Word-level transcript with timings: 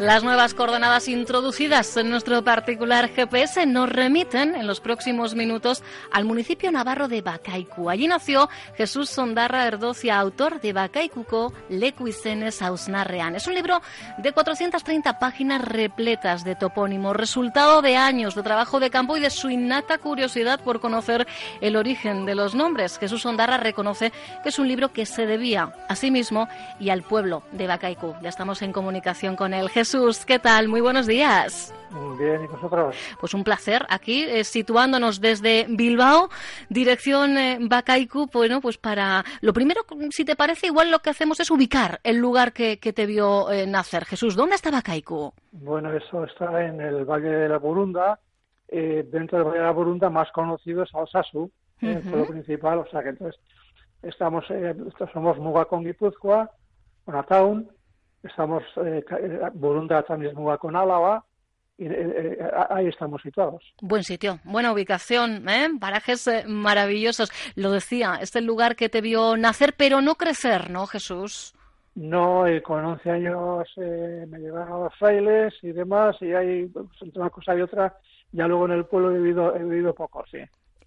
Las 0.00 0.24
nuevas 0.24 0.54
coordenadas 0.54 1.08
introducidas 1.08 1.94
en 1.98 2.08
nuestro 2.08 2.42
particular 2.42 3.10
GPS 3.10 3.66
nos 3.66 3.90
remiten 3.90 4.54
en 4.54 4.66
los 4.66 4.80
próximos 4.80 5.34
minutos 5.34 5.82
al 6.10 6.24
municipio 6.24 6.72
navarro 6.72 7.06
de 7.06 7.20
Bacaicu. 7.20 7.90
Allí 7.90 8.08
nació 8.08 8.48
Jesús 8.76 9.10
Sondarra 9.10 9.66
Erdocia, 9.66 10.18
autor 10.18 10.58
de 10.62 10.72
Bacaikuko 10.72 11.52
Lecuicenes 11.68 12.62
Ausnarrean. 12.62 13.36
Es 13.36 13.46
un 13.46 13.54
libro 13.54 13.82
de 14.16 14.32
430 14.32 15.18
páginas 15.18 15.62
repletas 15.62 16.44
de 16.44 16.54
topónimos, 16.54 17.14
resultado 17.14 17.82
de 17.82 17.98
años 17.98 18.34
de 18.34 18.42
trabajo 18.42 18.80
de 18.80 18.88
campo 18.88 19.18
y 19.18 19.20
de 19.20 19.28
su 19.28 19.50
innata 19.50 19.98
curiosidad 19.98 20.60
por 20.64 20.80
conocer 20.80 21.26
el 21.60 21.76
origen 21.76 22.24
de 22.24 22.36
los 22.36 22.54
nombres. 22.54 22.98
Jesús 22.98 23.20
Sondarra 23.20 23.58
reconoce 23.58 24.14
que 24.42 24.48
es 24.48 24.58
un 24.58 24.66
libro 24.66 24.94
que 24.94 25.04
se 25.04 25.26
debía 25.26 25.74
a 25.90 25.94
sí 25.94 26.10
mismo 26.10 26.48
y 26.78 26.88
al 26.88 27.02
pueblo 27.02 27.42
de 27.52 27.66
Bacaicu. 27.66 28.14
Ya 28.22 28.30
estamos 28.30 28.62
en 28.62 28.72
comunicación 28.72 29.36
con 29.36 29.52
él. 29.52 29.68
Jesús 29.68 29.89
¿qué 30.24 30.38
tal? 30.38 30.68
Muy 30.68 30.80
buenos 30.80 31.08
días. 31.08 31.74
Muy 31.90 32.16
bien, 32.16 32.44
¿y 32.44 32.46
vosotros? 32.46 32.94
Pues 33.18 33.34
un 33.34 33.42
placer 33.42 33.84
aquí, 33.88 34.22
eh, 34.22 34.44
situándonos 34.44 35.20
desde 35.20 35.66
Bilbao, 35.68 36.28
dirección 36.68 37.36
eh, 37.36 37.58
Bacaicu, 37.60 38.28
bueno, 38.32 38.60
pues 38.60 38.78
para... 38.78 39.24
Lo 39.40 39.52
primero, 39.52 39.80
si 40.10 40.24
te 40.24 40.36
parece, 40.36 40.68
igual 40.68 40.92
lo 40.92 41.00
que 41.00 41.10
hacemos 41.10 41.40
es 41.40 41.50
ubicar 41.50 41.98
el 42.04 42.18
lugar 42.18 42.52
que, 42.52 42.76
te 42.76 43.06
vio 43.06 43.50
eh, 43.50 43.66
nacer. 43.66 44.04
Jesús, 44.04 44.36
¿dónde 44.36 44.54
está 44.54 44.70
Bacaicu? 44.70 45.32
Bueno, 45.50 45.92
eso 45.92 46.24
está 46.24 46.64
en 46.64 46.80
el 46.80 47.04
Valle 47.04 47.30
de 47.30 47.48
la 47.48 47.58
Burunda, 47.58 48.20
dentro 48.68 49.38
del 49.38 49.46
Valle 49.48 49.58
de 49.58 49.64
la 49.64 49.72
Burunda 49.72 50.08
más 50.08 50.30
conocido 50.30 50.84
es 50.84 50.94
Alsasu, 50.94 51.50
el 51.80 52.00
pueblo 52.02 52.26
principal, 52.26 52.78
o 52.78 52.86
sea 52.90 53.02
que 53.02 53.08
entonces 53.08 53.40
estamos, 54.02 54.44
somos 55.12 55.38
Mugacón, 55.38 55.82
Guipúzcoa, 55.82 56.48
Onataun, 57.06 57.68
estamos, 58.22 58.62
eh, 58.84 59.04
eh 59.10 59.40
Burunda 59.54 60.02
también 60.02 60.36
es 60.36 60.58
con 60.58 60.76
Álava, 60.76 61.24
y 61.80 61.86
eh, 61.86 61.92
eh, 61.94 62.50
ahí 62.68 62.88
estamos 62.88 63.22
situados. 63.22 63.62
Buen 63.80 64.04
sitio, 64.04 64.38
buena 64.44 64.70
ubicación, 64.70 65.48
¿eh? 65.48 65.68
parajes 65.80 66.28
maravillosos. 66.46 67.30
Lo 67.56 67.72
decía, 67.72 68.18
este 68.20 68.38
es 68.38 68.42
el 68.42 68.44
lugar 68.44 68.76
que 68.76 68.90
te 68.90 69.00
vio 69.00 69.36
nacer, 69.38 69.74
pero 69.76 70.02
no 70.02 70.16
crecer, 70.16 70.70
¿no, 70.70 70.86
Jesús? 70.86 71.54
No, 71.94 72.44
con 72.62 72.84
11 72.84 73.10
años 73.10 73.66
me 73.76 74.38
llevaron 74.38 74.72
a 74.72 74.84
los 74.84 74.94
frailes 74.96 75.54
y 75.62 75.72
demás, 75.72 76.16
y 76.20 76.32
hay 76.34 76.66
pues, 76.66 76.86
entre 77.00 77.20
una 77.20 77.30
cosa 77.30 77.56
y 77.56 77.62
otra, 77.62 77.96
ya 78.32 78.46
luego 78.46 78.66
en 78.66 78.72
el 78.72 78.84
pueblo 78.84 79.10
he 79.10 79.18
vivido, 79.18 79.56
he 79.56 79.64
vivido 79.64 79.94
poco, 79.94 80.24
sí 80.30 80.38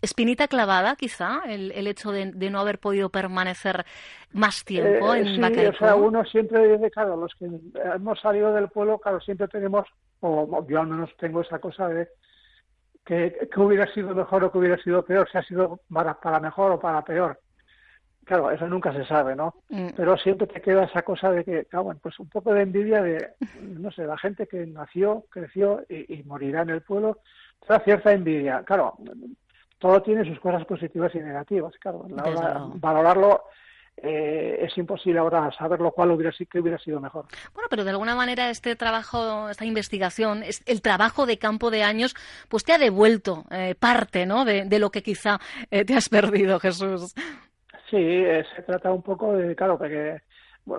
espinita 0.03 0.49
clavada, 0.49 0.95
quizá, 0.95 1.41
el, 1.47 1.71
el 1.71 1.87
hecho 1.87 2.11
de, 2.11 2.25
no 2.25 2.59
haber 2.59 2.77
podido 2.77 3.09
permanecer 3.09 3.85
más 4.33 4.65
tiempo 4.65 5.13
eh, 5.15 5.19
en 5.19 5.55
sí, 5.55 5.65
o 5.65 5.73
sea, 5.73 5.95
uno 5.95 6.25
siempre 6.25 6.67
dice, 6.67 6.91
claro, 6.91 7.15
los 7.15 7.33
que 7.35 7.49
hemos 7.95 8.19
salido 8.19 8.53
del 8.53 8.67
pueblo, 8.67 8.99
claro, 8.99 9.21
siempre 9.21 9.47
tenemos, 9.47 9.87
o 10.19 10.65
yo 10.67 10.81
al 10.81 10.87
menos 10.87 11.09
tengo 11.17 11.41
esa 11.41 11.59
cosa 11.59 11.87
de 11.87 12.09
que, 13.05 13.47
que 13.51 13.59
hubiera 13.59 13.91
sido 13.93 14.13
mejor 14.13 14.43
o 14.43 14.51
que 14.51 14.57
hubiera 14.57 14.77
sido 14.83 15.03
peor, 15.05 15.27
si 15.31 15.37
ha 15.37 15.43
sido 15.43 15.79
para, 15.91 16.19
para 16.19 16.39
mejor 16.39 16.73
o 16.73 16.79
para 16.79 17.01
peor. 17.03 17.39
Claro, 18.25 18.51
eso 18.51 18.67
nunca 18.67 18.93
se 18.93 19.05
sabe, 19.05 19.35
¿no? 19.35 19.55
Mm. 19.69 19.89
Pero 19.95 20.17
siempre 20.17 20.47
te 20.47 20.61
queda 20.61 20.85
esa 20.85 21.01
cosa 21.01 21.31
de 21.31 21.43
que, 21.43 21.65
claro, 21.65 21.93
pues 22.01 22.19
un 22.19 22.29
poco 22.29 22.53
de 22.53 22.61
envidia 22.61 23.01
de, 23.01 23.31
no 23.61 23.91
sé, 23.91 24.05
la 24.05 24.17
gente 24.17 24.47
que 24.47 24.65
nació, 24.65 25.25
creció 25.29 25.83
y, 25.89 26.13
y 26.13 26.23
morirá 26.23 26.61
en 26.61 26.69
el 26.71 26.81
pueblo, 26.81 27.19
da 27.67 27.79
cierta 27.79 28.13
envidia. 28.13 28.63
Claro, 28.63 28.97
todo 29.83 30.01
tiene 30.01 30.23
sus 30.23 30.39
cosas 30.39 30.63
positivas 30.63 31.13
y 31.13 31.19
negativas, 31.19 31.73
claro. 31.77 32.05
valorarlo 32.75 33.43
eh, 33.97 34.59
es 34.61 34.77
imposible 34.77 35.19
ahora 35.19 35.51
saber 35.51 35.81
lo 35.81 35.91
cual 35.91 36.11
hubiera, 36.11 36.31
que 36.31 36.59
hubiera 36.61 36.77
sido 36.77 37.01
mejor. 37.01 37.25
Bueno, 37.53 37.67
pero 37.69 37.83
de 37.83 37.89
alguna 37.89 38.15
manera 38.15 38.49
este 38.49 38.77
trabajo, 38.77 39.49
esta 39.49 39.65
investigación, 39.65 40.41
el 40.65 40.81
trabajo 40.81 41.25
de 41.25 41.37
campo 41.37 41.69
de 41.69 41.83
años, 41.83 42.15
pues 42.47 42.63
te 42.63 42.71
ha 42.71 42.77
devuelto 42.77 43.43
eh, 43.51 43.75
parte 43.77 44.25
¿no? 44.25 44.45
de, 44.45 44.79
lo 44.79 44.89
que 44.89 45.03
quizá 45.03 45.37
eh, 45.69 45.83
te 45.83 45.95
has 45.95 46.07
perdido, 46.07 46.61
Jesús. 46.61 47.13
Sí, 47.89 48.23
se 48.55 48.61
trata 48.65 48.89
un 48.89 49.03
poco 49.03 49.33
de, 49.33 49.53
claro, 49.53 49.77
que, 49.77 50.21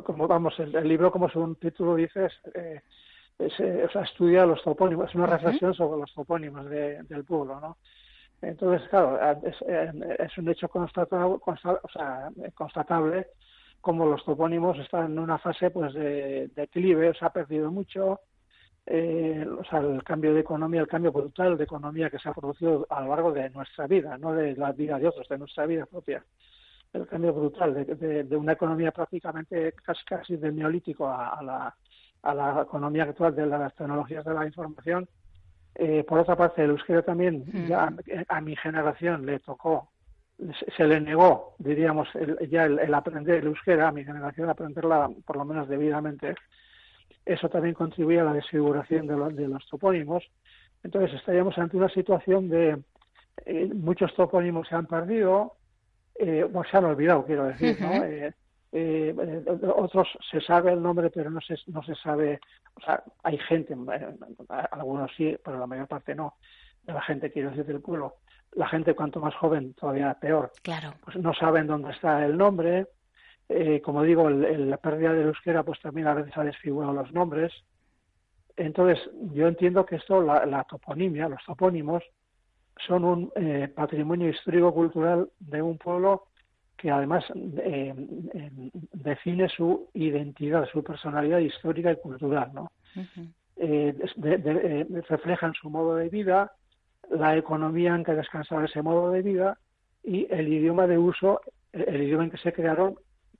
como 0.02 0.26
vamos, 0.26 0.54
el, 0.60 0.88
libro, 0.88 1.12
como 1.12 1.28
su 1.28 1.54
título 1.56 1.94
dice, 1.94 2.24
es, 2.24 2.32
o 3.38 3.90
sea, 3.92 4.02
estudia 4.02 4.46
los 4.46 4.62
topónimos, 4.62 5.10
es 5.10 5.14
una 5.14 5.26
reflexión 5.26 5.74
sobre 5.74 6.00
los 6.00 6.14
topónimos 6.14 6.70
del 6.70 7.24
pueblo, 7.24 7.60
¿no? 7.60 7.76
Entonces, 8.42 8.86
claro, 8.88 9.18
es, 9.42 10.38
un 10.38 10.48
hecho 10.48 10.68
constatable, 10.68 11.38
constatable 12.54 13.26
como 13.84 14.06
los 14.06 14.24
topónimos 14.24 14.78
están 14.78 15.12
en 15.12 15.18
una 15.18 15.36
fase 15.38 15.70
pues 15.70 15.92
de 15.92 16.48
declive, 16.56 17.12
se 17.12 17.24
ha 17.24 17.30
perdido 17.30 17.70
mucho, 17.70 18.20
eh, 18.86 19.46
o 19.46 19.62
sea, 19.64 19.80
el 19.80 20.02
cambio 20.02 20.32
de 20.32 20.40
economía, 20.40 20.80
el 20.80 20.88
cambio 20.88 21.12
brutal 21.12 21.58
de 21.58 21.64
economía 21.64 22.08
que 22.08 22.18
se 22.18 22.30
ha 22.30 22.32
producido 22.32 22.86
a 22.88 23.02
lo 23.02 23.08
largo 23.08 23.32
de 23.32 23.50
nuestra 23.50 23.86
vida, 23.86 24.16
no 24.16 24.32
de 24.32 24.56
la 24.56 24.72
vida 24.72 24.98
de 24.98 25.08
otros, 25.08 25.28
de 25.28 25.36
nuestra 25.36 25.66
vida 25.66 25.84
propia. 25.84 26.24
El 26.94 27.06
cambio 27.06 27.34
brutal 27.34 27.74
de, 27.74 28.36
una 28.36 28.52
economía 28.52 28.90
prácticamente 28.90 29.72
casi, 29.84 30.04
casi 30.04 30.36
del 30.36 30.56
neolítico 30.56 31.06
a, 31.06 31.42
la, 31.42 31.76
a 32.22 32.34
la 32.34 32.62
economía 32.62 33.04
actual 33.04 33.34
de 33.34 33.46
las 33.46 33.74
tecnologías 33.74 34.24
de 34.24 34.32
la 34.32 34.46
información, 34.46 35.06
eh, 35.74 36.04
por 36.06 36.20
otra 36.20 36.36
parte, 36.36 36.62
el 36.62 36.70
euskera 36.70 37.02
también, 37.02 37.44
ya 37.68 37.92
a, 38.28 38.40
mi 38.40 38.54
generación 38.56 39.26
le 39.26 39.40
tocó, 39.40 39.90
se, 40.76 40.84
le 40.86 41.00
negó, 41.00 41.54
diríamos, 41.58 42.08
ya 42.48 42.64
el, 42.64 42.94
aprender 42.94 43.36
el 43.36 43.46
euskera, 43.46 43.88
a 43.88 43.92
mi 43.92 44.04
generación 44.04 44.48
aprenderla 44.48 45.10
por 45.24 45.36
lo 45.36 45.44
menos 45.44 45.68
debidamente. 45.68 46.34
Eso 47.24 47.48
también 47.48 47.74
contribuye 47.74 48.20
a 48.20 48.24
la 48.24 48.34
desfiguración 48.34 49.06
de, 49.06 49.48
los 49.48 49.66
topónimos. 49.68 50.24
Entonces, 50.82 51.14
estaríamos 51.14 51.56
ante 51.58 51.76
una 51.76 51.88
situación 51.88 52.48
de 52.48 52.78
eh, 53.46 53.70
muchos 53.74 54.14
topónimos 54.14 54.68
se 54.68 54.76
han 54.76 54.86
perdido, 54.86 55.56
eh, 56.16 56.46
o 56.52 56.64
se 56.64 56.76
han 56.76 56.84
olvidado, 56.84 57.24
quiero 57.24 57.46
decir, 57.46 57.76
¿no? 57.80 58.04
Eh, 58.76 59.14
otros 59.76 60.08
se 60.28 60.40
sabe 60.40 60.72
el 60.72 60.82
nombre 60.82 61.08
pero 61.08 61.30
no 61.30 61.40
se 61.40 61.54
no 61.68 61.80
se 61.84 61.94
sabe 61.94 62.40
o 62.74 62.80
sea 62.80 63.04
hay 63.22 63.38
gente 63.38 63.76
algunos 64.48 65.12
sí 65.16 65.36
pero 65.44 65.60
la 65.60 65.68
mayor 65.68 65.86
parte 65.86 66.12
no 66.12 66.34
de 66.86 66.92
la 66.92 67.02
gente 67.02 67.30
quiero 67.30 67.50
decir 67.50 67.64
del 67.66 67.80
pueblo. 67.80 68.16
La 68.52 68.68
gente 68.68 68.94
cuanto 68.94 69.20
más 69.20 69.34
joven 69.34 69.74
todavía 69.74 70.14
peor. 70.14 70.52
Claro. 70.62 70.94
Pues 71.02 71.16
no 71.16 71.34
saben 71.34 71.66
dónde 71.66 71.90
está 71.90 72.24
el 72.24 72.36
nombre. 72.36 72.86
Eh, 73.48 73.80
como 73.82 74.02
digo 74.02 74.30
la 74.30 74.78
pérdida 74.78 75.12
de 75.12 75.22
euskera 75.22 75.62
pues 75.62 75.78
también 75.80 76.06
a 76.06 76.14
veces 76.14 76.36
ha 76.36 76.44
desfigurado 76.44 76.92
los 76.92 77.12
nombres. 77.12 77.52
Entonces 78.56 78.98
yo 79.32 79.48
entiendo 79.48 79.84
que 79.84 79.96
esto 79.96 80.22
la, 80.22 80.46
la 80.46 80.64
toponimia 80.64 81.28
los 81.28 81.44
topónimos 81.44 82.02
son 82.86 83.04
un 83.04 83.32
eh, 83.36 83.68
patrimonio 83.74 84.28
histórico 84.28 84.72
cultural 84.72 85.30
de 85.38 85.62
un 85.62 85.78
pueblo 85.78 86.28
que 86.76 86.90
además 86.90 87.24
eh, 87.34 87.94
define 88.92 89.48
su 89.48 89.88
identidad, 89.94 90.66
su 90.72 90.82
personalidad 90.82 91.38
histórica 91.38 91.92
y 91.92 91.96
cultural, 91.96 92.50
¿no? 92.52 92.70
Eh, 93.56 93.94
eh, 94.24 95.02
reflejan 95.08 95.54
su 95.54 95.70
modo 95.70 95.96
de 95.96 96.08
vida, 96.08 96.52
la 97.10 97.36
economía 97.36 97.94
en 97.94 98.04
que 98.04 98.14
descansaba 98.14 98.64
ese 98.64 98.82
modo 98.82 99.10
de 99.10 99.22
vida 99.22 99.58
y 100.02 100.26
el 100.30 100.48
idioma 100.48 100.86
de 100.86 100.98
uso, 100.98 101.40
el, 101.72 102.02
idioma 102.02 102.24
en 102.24 102.30
que 102.30 102.38
se 102.38 102.52
crearon, 102.52 102.96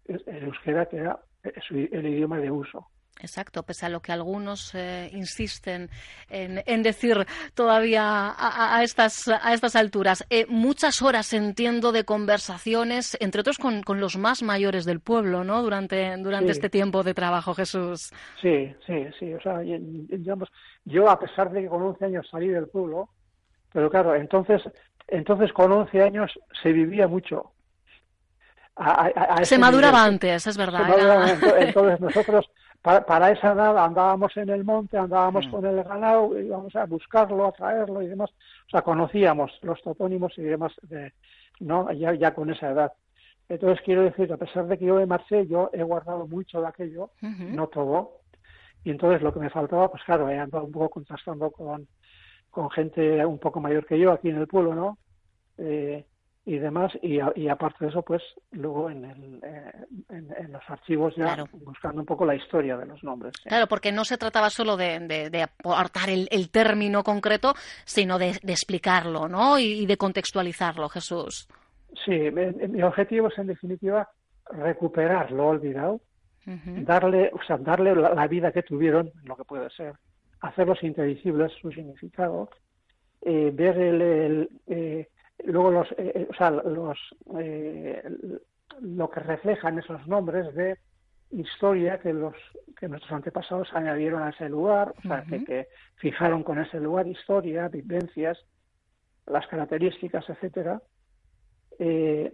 el 0.06 0.44
euskera 0.44 0.86
que 0.86 0.98
era 0.98 1.18
el 1.42 2.06
idioma 2.06 2.38
de 2.38 2.50
uso. 2.50 2.86
Exacto, 3.20 3.62
pese 3.62 3.86
a 3.86 3.88
lo 3.88 4.00
que 4.00 4.12
algunos 4.12 4.74
eh, 4.74 5.08
insisten 5.12 5.88
en, 6.28 6.82
decir 6.82 7.26
todavía 7.54 8.34
a, 8.36 8.82
estas, 8.82 9.28
a 9.28 9.54
estas 9.54 9.76
alturas. 9.76 10.26
Eh, 10.30 10.46
muchas 10.48 11.00
horas, 11.00 11.32
entiendo, 11.32 11.92
de 11.92 12.04
conversaciones, 12.04 13.16
entre 13.20 13.40
otros 13.40 13.58
con, 13.58 13.82
con 13.82 14.00
los 14.00 14.18
más 14.18 14.42
mayores 14.42 14.84
del 14.84 15.00
pueblo, 15.00 15.44
¿no? 15.44 15.62
Durante, 15.62 16.16
durante 16.18 16.50
este 16.50 16.68
tiempo 16.68 17.02
de 17.02 17.14
trabajo, 17.14 17.54
Jesús. 17.54 18.12
Sí, 18.42 18.74
sí, 18.84 19.06
sí. 19.18 19.32
O 19.32 19.40
sea, 19.40 19.58
digamos, 19.60 20.48
yo, 20.84 21.08
a 21.08 21.18
pesar 21.18 21.50
de 21.50 21.62
que 21.62 21.68
con 21.68 21.82
11 21.82 22.04
años 22.04 22.28
salí 22.30 22.48
del 22.48 22.68
pueblo, 22.68 23.08
pero 23.72 23.90
claro, 23.90 24.14
entonces, 24.14 24.60
entonces 25.06 25.52
con 25.52 25.70
11 25.70 26.02
años 26.02 26.32
se 26.62 26.72
vivía 26.72 27.06
mucho. 27.06 27.52
se 29.44 29.58
maduraba 29.58 30.04
antes, 30.04 30.46
es 30.46 30.56
verdad. 30.56 30.82
entonces 31.58 32.00
nosotros 32.00 32.50
para, 32.84 33.30
esa 33.30 33.52
edad 33.52 33.78
andábamos 33.78 34.36
en 34.36 34.50
el 34.50 34.62
monte, 34.62 34.98
andábamos 34.98 35.46
mm. 35.46 35.50
con 35.50 35.64
el 35.64 35.82
ganado, 35.82 36.38
íbamos 36.38 36.76
a 36.76 36.84
buscarlo, 36.84 37.46
a 37.46 37.52
traerlo 37.52 38.02
y 38.02 38.08
demás. 38.08 38.30
O 38.66 38.70
sea, 38.70 38.82
conocíamos 38.82 39.58
los 39.62 39.80
topónimos 39.82 40.36
y 40.36 40.42
demás, 40.42 40.72
de, 40.82 41.14
¿no? 41.60 41.90
Ya, 41.92 42.12
ya 42.12 42.34
con 42.34 42.50
esa 42.50 42.70
edad. 42.70 42.92
Entonces 43.48 43.82
quiero 43.86 44.02
decir 44.02 44.30
a 44.30 44.36
pesar 44.36 44.66
de 44.66 44.76
que 44.76 44.84
yo 44.84 44.96
me 44.96 45.06
marché, 45.06 45.46
yo 45.46 45.70
he 45.72 45.82
guardado 45.82 46.26
mucho 46.26 46.60
de 46.60 46.68
aquello, 46.68 47.10
no 47.22 47.68
todo. 47.68 48.20
Y 48.84 48.90
entonces 48.90 49.22
lo 49.22 49.32
que 49.32 49.40
me 49.40 49.48
faltaba, 49.48 49.90
pues 49.90 50.02
claro, 50.04 50.28
he 50.28 50.38
andado 50.38 50.64
un 50.64 50.72
poco 50.72 50.90
contrastando 50.90 51.50
con, 51.50 51.88
con 52.50 52.70
gente 52.70 53.24
un 53.24 53.38
poco 53.38 53.60
mayor 53.60 53.86
que 53.86 53.98
yo 53.98 54.12
aquí 54.12 54.28
en 54.28 54.36
el 54.36 54.46
pueblo, 54.46 54.74
¿no? 54.74 54.98
Eh, 55.56 56.04
y 56.46 56.58
demás 56.58 56.92
y, 57.00 57.20
y, 57.36 57.48
aparte 57.48 57.84
de 57.84 57.90
eso 57.90 58.02
pues 58.02 58.22
luego 58.50 58.90
en, 58.90 59.04
el, 59.04 59.40
eh, 59.42 59.72
en, 60.10 60.52
los 60.52 60.62
archivos 60.68 61.14
ya 61.16 61.42
buscando 61.52 62.00
un 62.00 62.06
poco 62.06 62.26
la 62.26 62.34
historia 62.34 62.76
de 62.76 62.84
los 62.84 63.02
nombres 63.02 63.32
claro 63.44 63.66
porque 63.66 63.92
no 63.92 64.04
se 64.04 64.18
trataba 64.18 64.50
solo 64.50 64.76
de, 64.76 65.00
de, 65.30 65.42
aportar 65.42 66.10
el, 66.10 66.28
el, 66.30 66.50
término 66.50 67.02
concreto 67.02 67.54
sino 67.84 68.18
de, 68.18 68.30
explicarlo 68.46 69.26
no 69.26 69.58
y, 69.58 69.86
de 69.86 69.96
contextualizarlo 69.96 70.88
Jesús. 70.90 71.48
Sí 72.04 72.30
mi, 72.30 72.82
objetivo 72.82 73.28
es 73.28 73.38
en 73.38 73.46
definitiva 73.46 74.08
recuperar 74.50 75.30
lo 75.30 75.48
olvidado 75.48 76.00
darle 76.44 77.30
o 77.32 77.42
sea 77.46 77.56
darle 77.56 77.96
la, 77.96 78.26
vida 78.26 78.52
que 78.52 78.62
tuvieron 78.62 79.10
lo 79.24 79.34
que 79.34 79.44
puede 79.44 79.70
ser 79.70 79.94
hacerlos 80.40 80.82
inteligibles 80.82 81.52
su 81.62 81.72
significado 81.72 82.50
eh, 83.22 83.50
ver 83.54 83.78
el, 83.78 84.02
el 84.02 84.48
eh, 84.66 85.08
luego 85.44 85.70
los, 85.70 85.90
eh, 85.92 86.12
eh, 86.14 86.26
o 86.30 86.34
sea, 86.34 86.50
los, 86.50 86.98
eh, 87.38 88.02
lo 88.80 89.10
que 89.10 89.20
reflejan 89.20 89.78
esos 89.78 90.06
nombres 90.06 90.54
de 90.54 90.78
historia 91.30 91.98
que 91.98 92.12
los 92.12 92.34
que 92.78 92.88
nuestros 92.88 93.12
antepasados 93.12 93.68
añadieron 93.72 94.22
a 94.22 94.30
ese 94.30 94.48
lugar, 94.48 94.94
o 94.98 95.02
sea, 95.02 95.24
que, 95.24 95.68
fijaron 95.96 96.42
con 96.42 96.58
ese 96.58 96.78
lugar 96.80 97.06
historia, 97.06 97.68
vivencias, 97.68 98.38
las 99.26 99.46
características, 99.46 100.28
etcétera. 100.28 100.82
de 101.78 102.32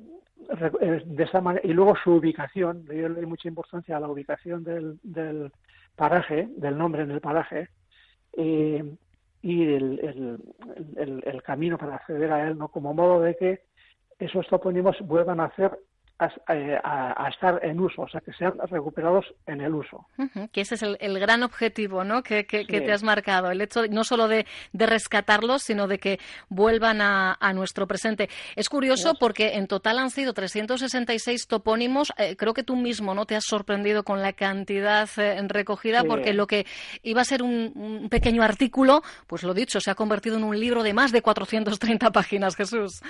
esa 1.19 1.41
manera, 1.41 1.67
y 1.67 1.73
luego 1.73 1.95
su 2.03 2.13
ubicación, 2.15 2.85
yo 2.87 3.09
le 3.09 3.15
doy 3.21 3.27
mucha 3.27 3.49
importancia 3.49 3.97
a 3.97 4.01
la 4.01 4.09
ubicación 4.09 4.65
del, 4.65 4.99
del 5.03 5.53
paraje, 5.95 6.49
del 6.57 6.77
nombre 6.77 7.03
en 7.03 7.11
el 7.13 7.21
paraje, 7.21 7.69
y 9.43 9.63
el, 9.63 10.39
el, 10.97 11.23
el, 11.25 11.43
camino 11.43 11.79
para 11.79 11.97
acceder 11.97 12.31
a 12.33 12.49
él, 12.49 12.59
¿no? 12.59 12.69
Como 12.69 12.93
modo 12.93 13.23
de 13.23 13.37
que 13.37 13.63
esos 14.19 14.47
topónimos 14.49 14.97
vuelvan 15.01 15.41
a 15.41 15.55
ser 15.57 15.79
a, 16.21 17.29
estar 17.29 17.61
en 17.65 17.81
uso, 17.81 18.03
o 18.03 18.09
sea, 18.09 18.21
que 18.21 18.33
sean 18.33 18.55
recuperados 18.71 19.27
en 19.47 19.61
el 19.61 19.75
uso. 19.75 20.07
que 20.53 20.61
ese 20.61 20.75
es 20.75 20.83
el, 20.83 21.19
gran 21.19 21.43
objetivo 21.43 22.05
¿no? 22.05 22.23
que, 22.23 22.47
que, 22.47 22.65
te 22.65 22.93
has 22.93 23.03
marcado, 23.03 23.51
el 23.51 23.61
hecho 23.61 23.87
no 23.89 24.05
solo 24.05 24.29
de, 24.29 24.47
de, 24.73 24.87
rescatarlos, 24.87 25.63
sino 25.63 25.87
de 25.87 25.99
que 25.99 26.19
vuelvan 26.49 27.01
a, 27.01 27.37
a 27.41 27.53
nuestro 27.53 27.87
presente. 27.87 28.29
Es 28.57 28.69
curioso 28.69 29.15
porque 29.19 29.55
en 29.57 29.67
total 29.67 29.99
han 29.99 30.11
sido 30.11 30.33
366 30.33 31.47
topónimos. 31.47 32.13
Eh, 32.19 32.37
creo 32.37 32.55
que 32.55 32.63
tú 32.63 32.77
mismo 32.77 33.15
no 33.15 33.27
te 33.27 33.37
has 33.37 33.45
sorprendido 33.45 34.03
con 34.03 34.21
la 34.21 34.33
cantidad 34.33 35.09
eh, 35.17 35.41
recogida, 35.49 36.05
porque 36.05 36.33
lo 36.33 36.47
que 36.47 36.67
iba 37.03 37.21
a 37.21 37.25
ser 37.25 37.43
un, 37.43 37.73
un, 37.75 38.09
pequeño 38.09 38.43
artículo, 38.43 39.03
pues 39.27 39.43
lo 39.43 39.55
dicho, 39.55 39.81
se 39.81 39.91
ha 39.91 39.95
convertido 39.95 40.37
en 40.37 40.45
un 40.45 40.59
libro 40.59 40.83
de 40.83 40.93
más 40.95 41.13
de 41.13 41.23
430 41.23 42.11
páginas, 42.11 42.57
Jesús. 42.57 43.01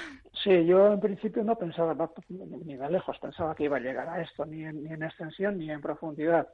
Sí, 0.43 0.65
yo 0.65 0.93
en 0.93 1.01
principio 1.01 1.45
no 1.45 1.57
pensaba 1.57 1.95
ni 2.29 2.77
de 2.77 3.00
lejos, 3.01 3.19
pensaba 3.19 3.55
que 3.55 3.65
iba 3.65 3.79
a 3.79 3.81
llegar 3.81 4.09
a 4.09 4.21
esto, 4.21 4.45
ni 4.45 4.65
en, 4.65 4.85
ni 4.85 4.93
en 4.93 5.03
extensión 5.03 5.59
ni 5.59 5.71
en 5.71 5.81
profundidad. 5.81 6.49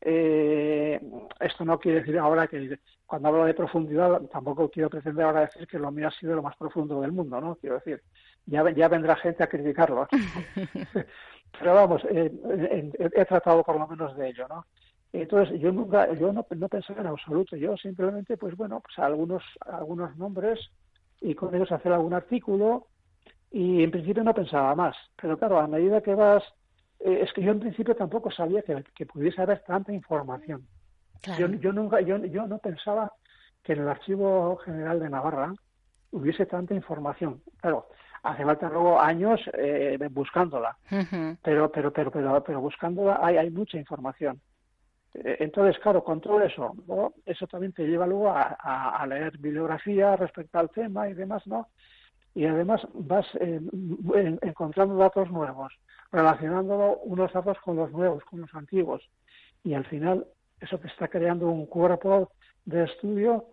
Eh, 0.00 1.00
esto 1.38 1.64
no 1.64 1.78
quiere 1.78 2.00
decir 2.00 2.18
ahora 2.18 2.48
que 2.48 2.78
cuando 3.06 3.28
hablo 3.28 3.44
de 3.44 3.54
profundidad 3.54 4.20
tampoco 4.32 4.68
quiero 4.68 4.90
pretender 4.90 5.24
ahora 5.24 5.42
decir 5.42 5.66
que 5.66 5.78
lo 5.78 5.92
mío 5.92 6.08
ha 6.08 6.10
sido 6.10 6.34
lo 6.34 6.42
más 6.42 6.56
profundo 6.56 7.00
del 7.00 7.12
mundo, 7.12 7.40
¿no? 7.40 7.56
Quiero 7.56 7.76
decir, 7.76 8.02
ya, 8.46 8.68
ya 8.70 8.88
vendrá 8.88 9.14
gente 9.16 9.44
a 9.44 9.48
criticarlo. 9.48 10.08
Pero 11.58 11.74
vamos, 11.74 12.02
eh, 12.10 12.32
he 12.98 13.24
tratado 13.26 13.62
por 13.62 13.78
lo 13.78 13.86
menos 13.86 14.16
de 14.16 14.28
ello, 14.30 14.48
¿no? 14.48 14.66
Entonces 15.12 15.60
yo 15.60 15.70
nunca, 15.70 16.12
yo 16.14 16.32
no, 16.32 16.46
no 16.48 16.68
pensaba 16.68 17.02
en 17.02 17.06
absoluto, 17.06 17.54
yo 17.56 17.76
simplemente, 17.76 18.36
pues 18.36 18.56
bueno, 18.56 18.80
pues 18.80 18.98
algunos, 18.98 19.42
algunos 19.60 20.16
nombres 20.16 20.58
y 21.20 21.34
con 21.34 21.54
ellos 21.54 21.70
hacer 21.70 21.92
algún 21.92 22.14
artículo 22.14 22.88
y 23.52 23.82
en 23.82 23.90
principio 23.90 24.24
no 24.24 24.34
pensaba 24.34 24.74
más, 24.74 24.96
pero 25.20 25.38
claro, 25.38 25.60
a 25.60 25.66
medida 25.66 26.00
que 26.00 26.14
vas, 26.14 26.42
eh, 27.00 27.20
es 27.22 27.32
que 27.32 27.42
yo 27.42 27.52
en 27.52 27.60
principio 27.60 27.94
tampoco 27.94 28.30
sabía 28.30 28.62
que, 28.62 29.06
pudiese 29.06 29.42
haber 29.42 29.60
tanta 29.60 29.92
información. 29.92 30.66
Yo, 31.38 31.46
yo, 31.48 31.72
nunca, 31.72 32.00
yo, 32.00 32.16
yo 32.24 32.46
no 32.46 32.58
pensaba 32.58 33.12
que 33.62 33.74
en 33.74 33.82
el 33.82 33.88
Archivo 33.88 34.56
General 34.56 34.98
de 34.98 35.10
Navarra 35.10 35.54
hubiese 36.10 36.46
tanta 36.46 36.74
información. 36.74 37.42
Claro, 37.58 37.88
hace 38.22 38.44
falta 38.44 38.68
luego 38.68 39.00
años 39.00 39.40
eh, 39.54 39.98
buscándola, 40.10 40.76
pero, 41.42 41.70
pero, 41.70 41.92
pero, 41.92 42.10
pero, 42.10 42.42
pero 42.42 42.60
buscándola 42.60 43.20
hay, 43.22 43.36
hay 43.36 43.50
mucha 43.50 43.78
información. 43.78 44.40
Eh, 45.14 45.36
entonces, 45.40 45.78
claro, 45.80 46.02
con 46.02 46.20
todo 46.20 46.40
eso, 46.40 46.74
eso 47.26 47.46
también 47.46 47.72
te 47.72 47.86
lleva 47.86 48.06
luego 48.06 48.30
a, 48.30 48.42
a, 48.52 49.06
leer 49.06 49.36
bibliografía 49.36 50.16
respecto 50.16 50.58
al 50.58 50.70
tema 50.70 51.08
y 51.08 51.14
demás, 51.14 51.46
¿no? 51.46 51.68
Y 52.34 52.46
además 52.46 52.80
vas 52.94 53.26
eh, 53.40 53.60
encontrando 54.42 54.96
datos 54.96 55.30
nuevos, 55.30 55.72
relacionándolo 56.10 56.98
unos 57.04 57.32
datos 57.32 57.58
con 57.64 57.76
los 57.76 57.92
nuevos, 57.92 58.24
con 58.24 58.40
los 58.40 58.54
antiguos, 58.54 59.02
y 59.64 59.74
al 59.74 59.84
final 59.86 60.26
eso 60.60 60.78
te 60.78 60.88
está 60.88 61.08
creando 61.08 61.48
un 61.48 61.66
cuerpo 61.66 62.30
de 62.64 62.84
estudio 62.84 63.46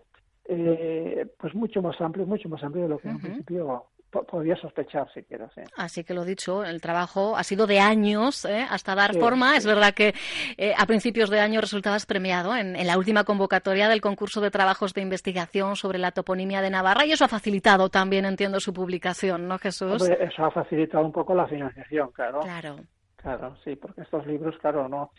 eh, 0.45 1.27
pues 1.37 1.53
mucho 1.53 1.81
más 1.81 1.99
amplio, 2.01 2.25
mucho 2.25 2.49
más 2.49 2.63
amplio 2.63 2.83
de 2.83 2.89
lo 2.89 2.97
que 2.97 3.09
en 3.09 3.19
principio 3.19 3.85
podría 4.09 4.55
sospechar 4.55 5.11
siquiera. 5.13 5.49
Sí. 5.53 5.61
Así 5.77 6.03
que 6.03 6.13
lo 6.13 6.25
dicho, 6.25 6.63
el 6.63 6.81
trabajo 6.81 7.37
ha 7.37 7.43
sido 7.43 7.67
de 7.67 7.79
años 7.79 8.45
¿eh? 8.45 8.65
hasta 8.69 8.95
dar 8.95 9.13
forma. 9.15 9.55
Es 9.55 9.65
verdad 9.65 9.93
que 9.93 10.13
eh, 10.57 10.73
a 10.77 10.85
principios 10.85 11.29
de 11.29 11.39
año 11.39 11.61
resultabas 11.61 12.05
premiado 12.05 12.55
en, 12.55 12.75
la 12.85 12.97
última 12.97 13.23
convocatoria 13.23 13.87
del 13.87 14.01
concurso 14.01 14.41
de 14.41 14.51
trabajos 14.51 14.93
de 14.93 15.01
investigación 15.01 15.75
sobre 15.75 15.99
la 15.99 16.11
toponimia 16.11 16.61
de 16.61 16.69
Navarra 16.69 17.05
y 17.05 17.11
eso 17.11 17.25
ha 17.25 17.27
facilitado 17.29 17.89
también, 17.89 18.25
entiendo, 18.25 18.59
su 18.59 18.73
publicación, 18.73 19.47
¿no, 19.47 19.59
Jesús? 19.59 20.07
eso 20.09 20.45
ha 20.45 20.51
facilitado 20.51 21.05
un 21.05 21.11
poco 21.11 21.35
la 21.35 21.47
financiación, 21.47 22.11
claro. 22.11 22.39
Claro. 22.39 22.77
Claro, 23.17 23.57
sí, 23.65 23.75
porque 23.75 24.01
estos 24.01 24.25
libros, 24.25 24.57
claro, 24.59 24.87
no 24.87 25.11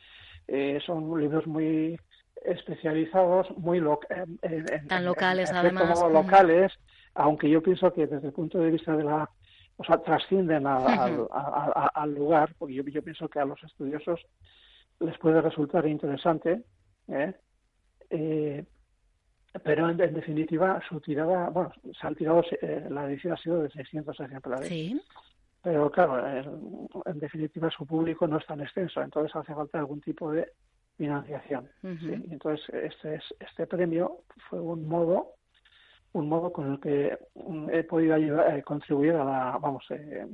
eh, 0.49 0.81
son 0.85 1.21
libros 1.21 1.47
muy 1.47 1.99
especializados, 2.43 3.47
muy 3.59 3.81
tan 4.89 5.05
locales 5.05 5.53
además, 5.53 6.01
como 6.01 6.23
locales 6.23 6.73
aunque 7.15 7.49
yo 7.49 7.63
pienso 7.63 7.93
que 7.93 8.07
desde 8.07 8.29
el 8.29 8.33
punto 8.33 8.59
de 8.59 8.71
vista 8.71 8.97
de 8.97 9.05
la 9.05 9.29
o 9.81 9.85
sea, 9.85 9.97
trascienden 10.03 10.67
al 10.67 12.15
lugar, 12.15 12.55
porque 12.59 12.75
yo, 12.75 12.83
yo, 12.85 13.03
pienso 13.03 13.29
que 13.31 13.39
a 13.39 13.47
los 13.47 13.63
estudiosos 13.65 14.21
les 15.01 15.17
puede 15.17 15.41
resultar 15.41 15.87
interesante, 15.87 16.65
¿eh? 17.09 17.33
Eh, 18.11 18.65
pero 19.65 19.89
en, 19.89 19.97
definitiva 19.97 20.81
su 20.87 21.01
tirada, 21.01 21.49
bueno, 21.49 21.73
se 21.99 22.07
han 22.07 22.15
tirado, 22.15 22.45
eh, 22.61 22.87
la 22.91 23.07
edición 23.07 23.33
ha 23.33 23.37
sido 23.39 23.63
de 23.63 23.71
600 23.71 24.21
ejemplares. 24.21 24.69
Sí. 24.69 25.01
Pero 25.63 25.91
claro, 25.91 26.27
en, 27.07 27.19
definitiva 27.19 27.71
su 27.71 27.87
público 27.87 28.27
no 28.27 28.37
es 28.37 28.47
tan 28.47 28.61
extenso, 28.61 29.01
entonces 29.03 29.35
hace 29.35 29.55
falta 29.55 29.79
algún 29.79 30.03
tipo 30.03 30.31
de 30.31 30.53
financiación. 30.99 31.71
Entonces 31.83 32.69
este, 32.69 33.21
este 33.41 33.67
premio 33.67 34.19
fue 34.49 34.61
un 34.61 34.87
modo 34.87 35.37
un 36.13 36.29
modo 36.29 36.53
con 36.53 36.73
el 36.73 36.81
que 36.81 37.19
mm, 37.35 37.71
he 37.71 37.85
podido 37.85 38.15
ayudar, 38.15 38.57
eh, 38.57 38.63
contribuir 38.63 39.13
a 39.13 39.25
la, 39.25 39.59
vamos, 39.61 39.85
eh, 39.91 40.27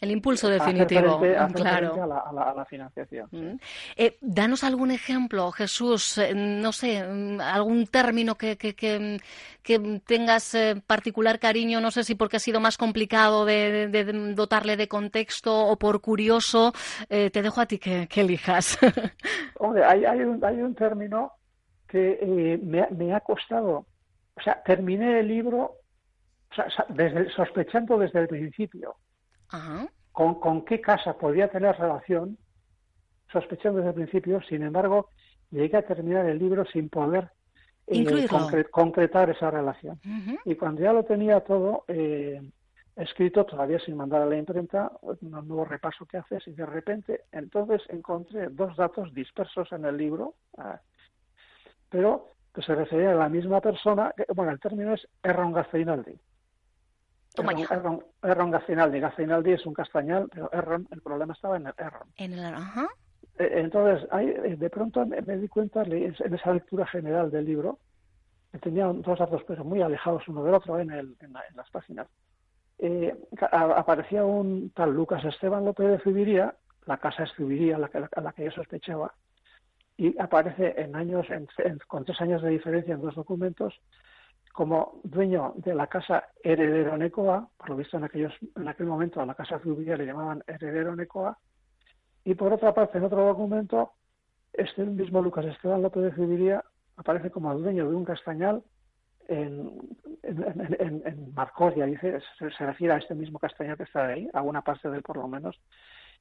el 0.00 0.12
impulso 0.12 0.48
definitivo, 0.48 1.20
claro. 1.54 2.00
A 2.00 2.54
la, 2.54 2.64
financiación. 2.66 3.28
Mm. 3.32 3.58
Eh, 3.96 4.16
danos 4.20 4.62
algún 4.62 4.92
ejemplo, 4.92 5.50
Jesús, 5.50 6.20
no 6.36 6.70
sé, 6.70 7.02
mm, 7.02 7.40
algún 7.40 7.88
término 7.88 8.36
que, 8.36 8.56
que, 8.56 8.76
que, 8.76 10.00
tengas 10.06 10.56
particular 10.86 11.40
cariño, 11.40 11.80
no 11.80 11.90
sé 11.90 12.04
si 12.04 12.14
porque 12.14 12.36
ha 12.36 12.40
sido 12.40 12.60
más 12.60 12.76
complicado 12.76 13.44
de, 13.44 13.88
dotarle 14.36 14.76
de 14.76 14.86
contexto 14.86 15.66
o 15.66 15.76
por 15.76 16.00
curioso, 16.00 16.72
te 17.08 17.42
dejo 17.42 17.60
a 17.60 17.66
ti 17.66 17.78
que, 17.78 18.08
elijas. 18.14 18.78
Hombre, 19.58 19.84
hay, 19.84 20.04
hay, 20.04 20.20
un, 20.20 20.44
hay 20.44 20.62
un 20.62 20.76
término 20.76 21.32
que 21.88 22.58
me, 22.62 22.86
me 22.90 23.14
ha 23.14 23.20
costado 23.20 23.86
o 24.38 24.42
sea, 24.42 24.62
terminé 24.62 25.20
el 25.20 25.28
libro 25.28 25.76
desde, 26.88 27.30
sospechando 27.30 27.98
desde 27.98 28.20
el 28.20 28.28
principio. 28.28 28.96
Con, 30.12 30.40
con, 30.40 30.64
qué 30.64 30.80
casa 30.80 31.16
podía 31.16 31.48
tener 31.48 31.76
relación, 31.76 32.38
sospechando 33.32 33.78
desde 33.78 33.90
el 33.90 33.94
principio, 33.94 34.40
sin 34.42 34.62
embargo, 34.62 35.10
llegué 35.50 35.76
a 35.76 35.86
terminar 35.86 36.26
el 36.26 36.38
libro 36.38 36.64
sin 36.66 36.88
poder 36.88 37.30
eh, 37.86 38.28
concretar 38.70 39.30
esa 39.30 39.50
relación. 39.50 39.98
Y 40.44 40.54
cuando 40.56 40.82
ya 40.82 40.92
lo 40.92 41.04
tenía 41.04 41.40
todo, 41.40 41.84
eh, 41.88 42.40
escrito 42.96 43.46
todavía 43.46 43.78
sin 43.78 43.96
mandar 43.96 44.22
a 44.22 44.26
la 44.26 44.36
imprenta, 44.36 44.92
un 45.02 45.30
nuevo 45.30 45.64
repaso 45.64 46.04
que 46.04 46.18
haces 46.18 46.46
y 46.48 46.52
de 46.52 46.66
repente 46.66 47.22
entonces 47.32 47.82
encontré 47.88 48.48
dos 48.50 48.76
datos 48.76 49.14
dispersos 49.14 49.70
en 49.72 49.84
el 49.84 49.96
libro, 49.96 50.34
ah, 50.58 50.80
pero 51.88 52.34
que 52.54 52.62
se 52.62 52.74
referían 52.74 53.14
a 53.14 53.16
la 53.16 53.28
misma 53.28 53.60
persona, 53.60 54.12
bueno, 54.34 54.52
el 54.52 54.60
término 54.60 54.94
es 54.94 55.06
Erron 55.22 55.52
Gazainaldi. 55.52 56.18
Erron, 57.70 58.02
Erron, 58.22 58.50
Gazainaldi. 58.50 59.00
Gazainaldi 59.00 59.52
es 59.52 59.66
un 59.66 59.74
castañal, 59.74 60.28
pero 60.32 60.50
Erron, 60.52 60.88
el 60.90 61.00
problema 61.02 61.34
estaba 61.34 61.56
en 61.56 61.66
el 61.68 61.74
Erron. 61.78 62.08
En 62.16 62.32
el 62.32 62.54
ajá. 62.54 62.88
Eh, 63.38 63.50
entonces, 63.54 64.08
ahí, 64.10 64.28
eh, 64.28 64.56
de 64.56 64.70
pronto 64.70 65.06
me, 65.06 65.20
di 65.20 65.48
cuenta 65.48 65.82
en 65.82 66.34
esa 66.34 66.52
lectura 66.52 66.86
general 66.86 67.30
del 67.30 67.44
libro, 67.44 67.78
que 68.50 68.58
tenía 68.58 68.86
dos 68.86 69.18
datos 69.18 69.42
pero 69.46 69.64
muy 69.64 69.82
alejados 69.82 70.26
uno 70.26 70.42
del 70.42 70.54
otro 70.54 70.80
en, 70.80 70.90
el, 70.90 71.16
en 71.20 71.32
las 71.54 71.70
páginas 71.70 72.08
eh, 72.78 73.14
aparecía 73.50 74.24
un 74.24 74.70
tal 74.70 74.92
Lucas 74.92 75.24
Esteban 75.24 75.64
López 75.64 75.88
de 75.88 75.98
Zubiría, 75.98 76.54
la 76.86 76.98
casa 76.98 77.24
es 77.24 77.32
Zubiría, 77.32 77.78
la 77.78 77.88
que, 77.88 78.00
la, 78.00 78.32
que 78.32 78.44
yo 78.44 78.50
sospechaba, 78.52 79.12
y 79.98 80.16
aparece 80.18 80.80
en 80.80 80.94
años, 80.94 81.26
con 81.88 82.04
tres 82.04 82.20
años 82.20 82.40
de 82.40 82.50
diferencia 82.50 82.94
en 82.94 83.02
dos 83.02 83.16
documentos, 83.16 83.74
como 84.52 85.00
dueño 85.02 85.54
de 85.56 85.74
la 85.74 85.88
casa 85.88 86.28
Heredero 86.42 86.96
Necoa, 86.96 87.48
por 87.56 87.70
lo 87.70 87.76
visto 87.76 87.96
en, 87.96 88.04
aquellos, 88.04 88.32
en 88.56 88.68
aquel 88.68 88.86
momento 88.86 89.20
a 89.20 89.26
la 89.26 89.34
casa 89.34 89.58
Zubiría 89.58 89.96
le 89.96 90.06
llamaban 90.06 90.44
Heredero 90.46 90.94
Necoa, 90.94 91.36
y 92.24 92.34
por 92.34 92.52
otra 92.52 92.72
parte 92.72 92.98
en 92.98 93.04
otro 93.04 93.26
documento, 93.26 93.92
este 94.52 94.84
mismo 94.84 95.20
Lucas 95.20 95.46
Esteban 95.46 95.82
López 95.82 96.04
de 96.04 96.12
Zubiría 96.12 96.64
aparece 96.96 97.32
como 97.32 97.52
dueño 97.58 97.88
de 97.88 97.96
un 97.96 98.04
castañal 98.04 98.62
en, 99.26 99.78
en, 100.22 101.34
Marcoria, 101.34 101.86
dice, 101.86 102.20
se, 102.38 102.66
refiere 102.66 102.94
a 102.94 102.98
este 102.98 103.14
mismo 103.14 103.38
castaño 103.38 103.76
que 103.76 103.82
está 103.82 104.06
ahí, 104.06 104.28
a 104.32 104.42
una 104.42 104.62
parte 104.62 104.88
de 104.88 104.98
él 104.98 105.02
por 105.02 105.16
lo 105.16 105.26
menos. 105.26 105.60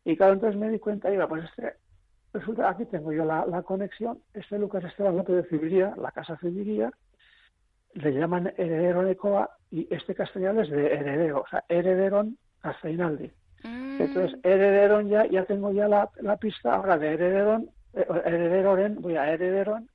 Y 0.04 0.18
claro, 0.18 0.34
entonces 0.34 0.60
me 0.60 0.70
di 0.70 0.80
cuenta, 0.80 1.12
iba, 1.12 1.28
pues 1.28 1.46
este, 1.46 1.76
resulta, 2.34 2.70
aquí 2.70 2.86
tengo 2.86 3.12
yo 3.12 3.26
la, 3.26 3.46
la 3.46 3.64
conexión, 3.64 4.20
este 4.34 4.58
Lucas 4.60 4.84
Esteban 4.84 5.18
López 5.18 5.36
de 5.36 5.50
Civiría, 5.50 5.94
la 5.98 6.12
casa 6.12 6.38
Civiría, 6.38 6.92
le 7.94 8.14
llaman 8.14 8.54
heredero 8.58 9.04
Necoa 9.04 9.50
y 9.72 9.88
este 9.94 10.14
castellano 10.14 10.62
es 10.62 10.70
de 10.70 10.94
heredero, 10.94 11.42
o 11.42 11.48
sea, 11.48 11.64
herederon 11.68 12.38
Castellinaldi. 12.62 13.32
Mm. 13.64 14.02
Entonces, 14.02 14.40
herederon 14.44 15.10
ya, 15.10 15.26
ya 15.26 15.46
tengo 15.46 15.72
ya 15.72 15.88
la, 15.88 16.10
la 16.22 16.38
pista 16.38 16.76
ahora 16.76 16.98
de 16.98 17.14
herederon, 17.14 17.70
eh, 17.94 18.06
herederoren, 18.26 19.02
voy 19.02 19.16
a 19.16 19.32
herederon, 19.32 19.90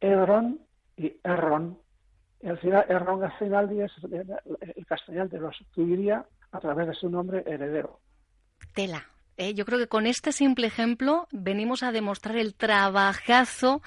Edron 0.00 0.60
y 0.96 1.16
Erron, 1.22 1.78
y 2.42 2.48
al 2.48 2.58
final, 2.58 2.86
Erron 2.88 3.20
Gacinaldi 3.20 3.82
es 3.82 3.92
el 4.02 4.86
castellano 4.86 5.28
de 5.28 5.40
los 5.40 5.56
Tuiría 5.74 6.24
a 6.52 6.58
través 6.58 6.86
de 6.86 6.94
su 6.94 7.10
nombre 7.10 7.44
heredero. 7.46 8.00
Tela. 8.74 9.02
Eh, 9.40 9.54
yo 9.54 9.64
creo 9.64 9.78
que 9.78 9.88
con 9.88 10.06
este 10.06 10.32
simple 10.32 10.66
ejemplo 10.66 11.26
venimos 11.32 11.82
a 11.82 11.92
demostrar 11.92 12.36
el 12.36 12.52
trabajazo 12.52 13.80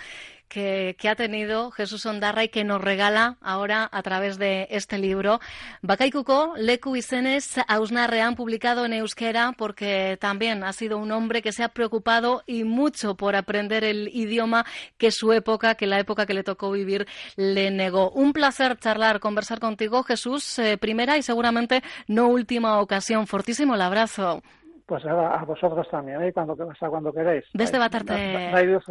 que, 0.48 0.96
ha 1.08 1.16
tenido 1.16 1.70
Jesús 1.70 2.08
Ondarra 2.08 2.44
y 2.44 2.50
que 2.50 2.64
nos 2.64 2.82
regala 2.82 3.38
ahora 3.40 3.88
a 3.92 4.02
través 4.02 4.40
de 4.40 4.68
este 4.72 4.98
libro. 4.98 5.40
Bakaikuko, 5.84 6.56
Leku 6.58 6.96
Izenez, 6.96 7.58
Ausnarrean, 7.68 8.36
publicado 8.36 8.84
en 8.86 8.94
euskera, 8.94 9.54
porque 9.56 10.18
también 10.20 10.64
ha 10.64 10.74
sido 10.74 10.98
un 10.98 11.12
hombre 11.12 11.44
que 11.44 11.52
se 11.52 11.64
ha 11.64 11.70
preocupado 11.70 12.42
y 12.48 12.64
mucho 12.64 13.16
por 13.16 13.36
aprender 13.36 13.84
el 13.84 14.10
idioma 14.12 14.66
que 14.98 15.12
su 15.12 15.34
época, 15.34 15.76
que 15.76 15.86
la 15.86 16.00
época 16.00 16.26
que 16.26 16.34
le 16.34 16.44
tocó 16.44 16.72
vivir, 16.72 17.06
le 17.36 17.70
negó. 17.70 18.10
Un 18.10 18.34
placer 18.34 18.80
charlar, 18.80 19.20
conversar 19.20 19.60
contigo, 19.60 20.02
Jesús, 20.02 20.58
eh, 20.58 20.80
primera 20.80 21.16
y 21.20 21.22
seguramente 21.22 21.84
no 22.08 22.28
última 22.28 22.80
ocasión. 22.80 23.28
Fortísimo 23.28 23.76
el 23.76 23.82
abrazo. 23.82 24.42
Pues 24.86 25.06
a, 25.06 25.44
vosotros 25.46 25.88
también, 25.90 26.22
¿eh? 26.22 26.34
cuando, 26.34 26.56
cuando 26.56 27.14
queréis. 27.14 27.46
Desde 27.54 27.78
Batarte. 27.78 28.52
Radio 28.52 28.82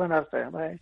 Bye. 0.51 0.81